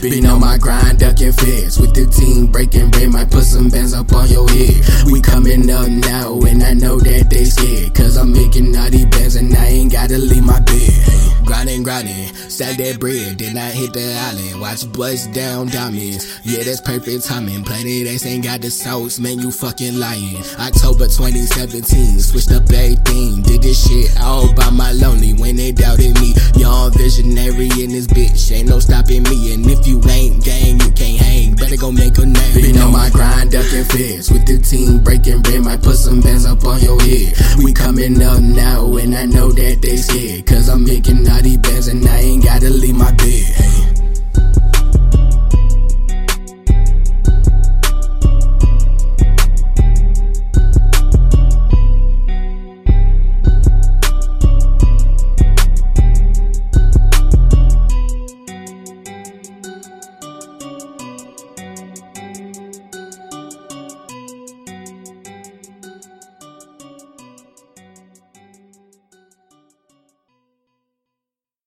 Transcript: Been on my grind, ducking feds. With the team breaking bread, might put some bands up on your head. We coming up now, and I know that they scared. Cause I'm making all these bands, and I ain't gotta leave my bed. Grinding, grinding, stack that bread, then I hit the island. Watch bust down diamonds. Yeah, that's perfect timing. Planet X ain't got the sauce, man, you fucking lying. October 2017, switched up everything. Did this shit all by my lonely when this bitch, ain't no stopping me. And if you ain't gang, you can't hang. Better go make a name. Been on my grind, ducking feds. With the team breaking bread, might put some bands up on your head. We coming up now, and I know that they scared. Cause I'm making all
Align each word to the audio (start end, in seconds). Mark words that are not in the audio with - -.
Been 0.00 0.26
on 0.26 0.38
my 0.40 0.58
grind, 0.58 1.00
ducking 1.00 1.32
feds. 1.32 1.80
With 1.80 1.92
the 1.92 2.06
team 2.06 2.46
breaking 2.46 2.90
bread, 2.90 3.10
might 3.10 3.30
put 3.32 3.42
some 3.42 3.68
bands 3.68 3.92
up 3.92 4.12
on 4.12 4.28
your 4.28 4.48
head. 4.48 4.84
We 5.10 5.20
coming 5.20 5.68
up 5.70 5.88
now, 5.88 6.38
and 6.42 6.62
I 6.62 6.74
know 6.74 7.00
that 7.00 7.28
they 7.28 7.44
scared. 7.44 7.94
Cause 7.96 8.16
I'm 8.16 8.32
making 8.32 8.76
all 8.76 8.90
these 8.90 9.06
bands, 9.06 9.34
and 9.34 9.52
I 9.56 9.66
ain't 9.66 9.92
gotta 9.92 10.16
leave 10.18 10.44
my 10.44 10.60
bed. 10.60 11.18
Grinding, 11.44 11.82
grinding, 11.82 12.28
stack 12.34 12.76
that 12.76 13.00
bread, 13.00 13.38
then 13.38 13.56
I 13.56 13.70
hit 13.70 13.92
the 13.92 14.04
island. 14.04 14.60
Watch 14.60 14.86
bust 14.92 15.32
down 15.32 15.68
diamonds. 15.68 16.40
Yeah, 16.44 16.62
that's 16.62 16.80
perfect 16.80 17.24
timing. 17.24 17.64
Planet 17.64 18.06
X 18.06 18.26
ain't 18.26 18.44
got 18.44 18.60
the 18.60 18.70
sauce, 18.70 19.18
man, 19.18 19.38
you 19.38 19.50
fucking 19.50 19.98
lying. 19.98 20.36
October 20.60 21.08
2017, 21.08 22.20
switched 22.20 22.52
up 22.52 22.70
everything. 22.70 23.42
Did 23.42 23.62
this 23.62 23.88
shit 23.88 24.14
all 24.20 24.52
by 24.54 24.70
my 24.70 24.92
lonely 24.92 25.32
when 25.34 25.47
this 27.98 28.06
bitch, 28.06 28.56
ain't 28.56 28.68
no 28.68 28.78
stopping 28.78 29.24
me. 29.24 29.54
And 29.54 29.66
if 29.66 29.86
you 29.86 30.00
ain't 30.08 30.44
gang, 30.44 30.78
you 30.78 30.90
can't 30.92 31.18
hang. 31.18 31.54
Better 31.54 31.76
go 31.76 31.90
make 31.90 32.16
a 32.18 32.26
name. 32.26 32.54
Been 32.54 32.78
on 32.78 32.92
my 32.92 33.10
grind, 33.10 33.50
ducking 33.50 33.84
feds. 33.84 34.30
With 34.30 34.46
the 34.46 34.58
team 34.58 35.02
breaking 35.02 35.42
bread, 35.42 35.62
might 35.62 35.82
put 35.82 35.96
some 35.96 36.20
bands 36.20 36.46
up 36.46 36.64
on 36.64 36.80
your 36.80 37.00
head. 37.00 37.34
We 37.58 37.72
coming 37.72 38.22
up 38.22 38.40
now, 38.40 38.96
and 38.96 39.14
I 39.14 39.24
know 39.24 39.50
that 39.50 39.82
they 39.82 39.96
scared. 39.96 40.46
Cause 40.46 40.68
I'm 40.68 40.84
making 40.84 41.28
all 41.28 41.42